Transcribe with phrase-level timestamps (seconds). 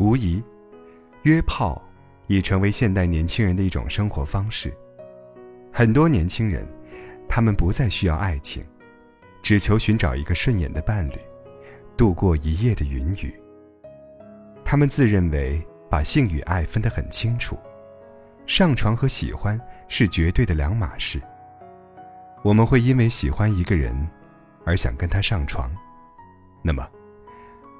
[0.00, 0.42] 无疑，
[1.24, 1.80] 约炮
[2.26, 4.74] 已成为现代年轻人的一种生活方式。
[5.70, 6.66] 很多年轻人，
[7.28, 8.64] 他们不再需要爱情，
[9.42, 11.18] 只求寻找一个顺眼的伴侣，
[11.98, 13.38] 度过一夜的云雨。
[14.64, 17.58] 他们自认为把性与爱分得很清楚，
[18.46, 21.20] 上床和喜欢是绝对的两码事。
[22.42, 23.94] 我们会因为喜欢一个人，
[24.64, 25.70] 而想跟他上床，
[26.62, 26.88] 那么，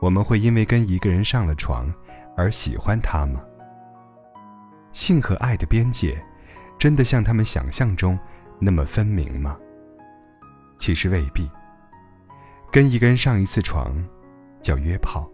[0.00, 1.92] 我们会因为跟一个人上了床，
[2.36, 3.42] 而喜欢他吗？
[4.92, 6.20] 性和爱的边界，
[6.78, 8.18] 真的像他们想象中
[8.58, 9.56] 那么分明吗？
[10.78, 11.48] 其实未必。
[12.72, 13.94] 跟一个人上一次床，
[14.62, 15.30] 叫约炮；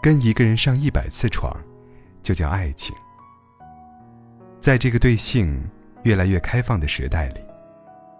[0.00, 1.54] 跟一个人上一百次床，
[2.22, 2.94] 就叫爱情。
[4.60, 5.68] 在这个对性
[6.04, 7.40] 越来越开放的时代里。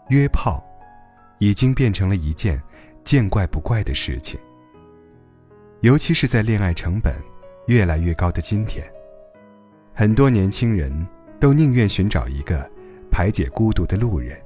[0.08, 0.60] 约炮，
[1.38, 2.60] 已经变成了一件
[3.04, 4.40] 见怪不怪的事情。
[5.82, 7.12] 尤其是在恋爱成本
[7.66, 8.88] 越来越高的今天，
[9.92, 11.06] 很多年轻人
[11.40, 12.70] 都宁愿寻找一个
[13.10, 14.40] 排解孤独的路人，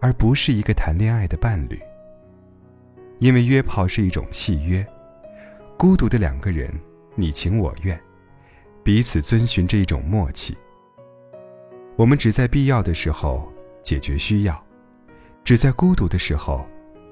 [0.00, 1.76] 而不是一个谈恋爱的伴侣。
[3.18, 4.86] 因为约炮是一种契约，
[5.76, 6.72] 孤独的两个人
[7.16, 8.00] 你情我愿，
[8.84, 10.56] 彼此遵循着一种默契。
[11.96, 14.64] 我们只在必要的时候解决需要。
[15.42, 16.64] 只在孤独的时候，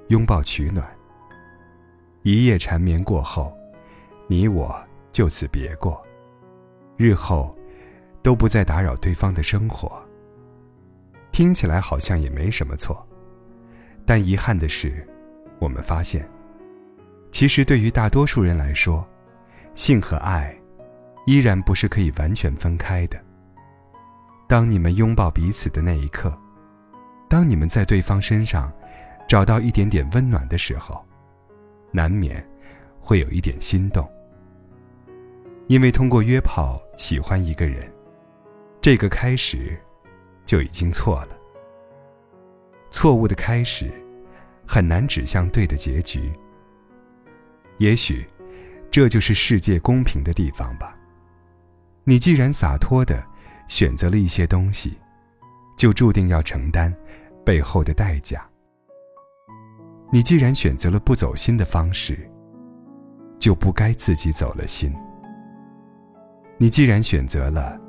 [0.09, 0.88] 拥抱取暖。
[2.23, 3.56] 一夜缠绵过后，
[4.28, 4.75] 你我
[5.11, 6.01] 就此别过，
[6.97, 7.56] 日后
[8.23, 10.01] 都不再打扰对方的生活。
[11.33, 13.06] 听起来好像也没什么错，
[14.06, 15.06] 但遗憾的是，
[15.59, 16.28] 我们发现，
[17.31, 19.06] 其实对于大多数人来说，
[19.75, 20.55] 性和爱
[21.27, 23.20] 依然不是可以完全分开的。
[24.48, 26.37] 当你们拥抱彼此的那一刻。
[27.28, 28.70] 当你们在对方身上
[29.27, 31.03] 找到一点点温暖的时候，
[31.92, 32.44] 难免
[33.00, 34.10] 会有一点心动。
[35.68, 37.88] 因为通过约炮喜欢一个人，
[38.80, 39.78] 这个开始
[40.44, 41.38] 就已经错了。
[42.91, 43.92] 错误的开始
[44.66, 46.32] 很难指向对的结局。
[47.78, 48.26] 也许
[48.91, 50.98] 这就是世界公平的地方吧。
[52.04, 53.25] 你既然洒脱的
[53.69, 54.98] 选择了一些东西，
[55.76, 56.92] 就注定要承担。
[57.44, 58.48] 背后的代价。
[60.15, 62.31] 你既然选择了不走心的方式，
[63.39, 64.95] 就不该自己走了心。
[66.59, 67.81] 你既然选择了，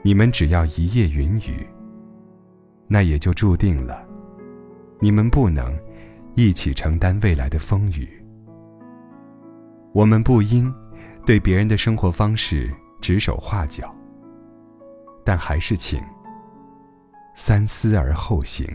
[0.00, 1.66] 你们只要一夜云雨，
[2.88, 4.02] 那也就注定了，
[4.98, 5.78] 你们不能
[6.36, 8.08] 一起承担未来的风雨。
[9.92, 10.74] 我们不应
[11.26, 13.94] 对别人的生活方式指手画脚，
[15.22, 16.02] 但还是请。
[17.34, 18.66] 三思而后行。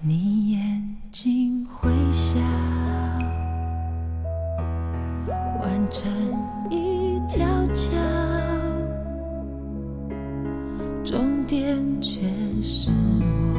[0.00, 2.38] 你眼睛会笑，
[5.60, 6.12] 弯成
[6.70, 7.96] 一条桥，
[11.02, 12.20] 终点却
[12.62, 12.90] 是
[13.54, 13.58] 我，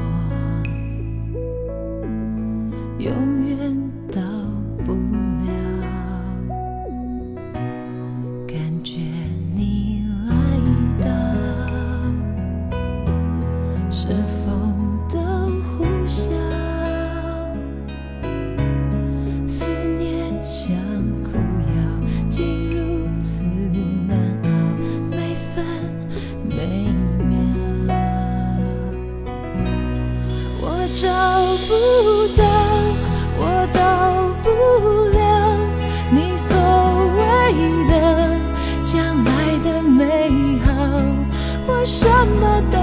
[31.18, 31.24] 找
[31.68, 31.74] 不
[32.38, 32.44] 到，
[33.40, 33.42] 我
[33.74, 33.80] 到
[34.44, 34.46] 不
[35.18, 35.20] 了
[36.12, 36.54] 你所
[37.18, 37.20] 谓
[37.90, 37.94] 的
[38.86, 38.94] 将
[39.26, 39.30] 来
[39.64, 40.70] 的美好，
[41.66, 42.06] 我什
[42.40, 42.77] 么都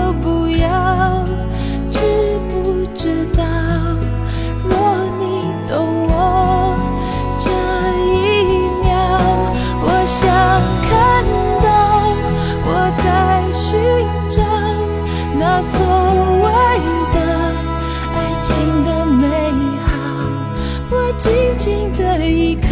[21.17, 22.69] 紧紧的依靠，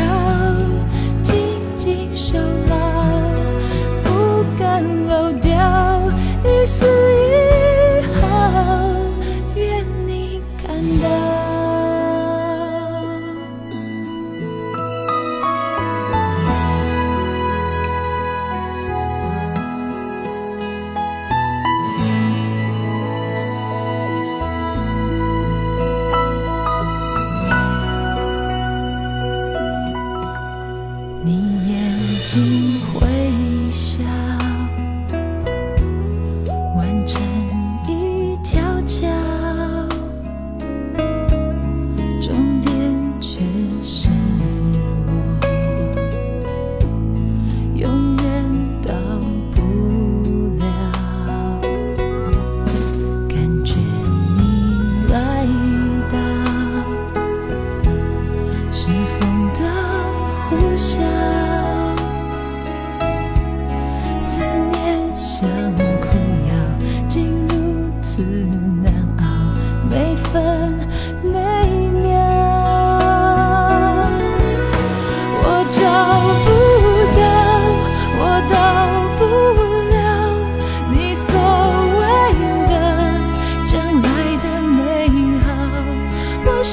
[32.33, 32.72] to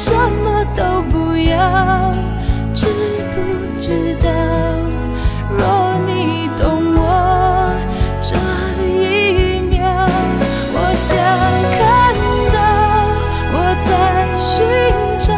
[0.02, 2.14] 什么都不要
[2.74, 2.88] 知
[3.36, 4.30] 不知道
[5.50, 7.76] 若你懂我
[8.22, 8.34] 这
[8.88, 9.78] 一秒
[10.72, 11.12] 我想
[11.76, 12.16] 看
[12.56, 12.58] 到
[13.52, 13.58] 我
[13.90, 13.92] 在
[14.40, 14.48] 寻
[15.20, 15.36] 找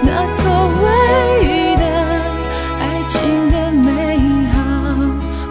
[0.00, 0.40] 那所
[0.80, 1.84] 谓的
[2.80, 3.86] 爱情的美
[4.52, 4.56] 好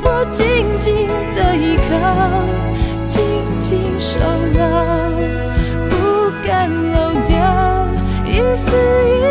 [0.02, 1.92] 我紧紧的依靠
[3.08, 3.22] 紧
[3.62, 4.20] 紧守
[4.58, 4.95] 牢
[8.56, 9.25] 肆意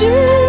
[0.00, 0.39] 是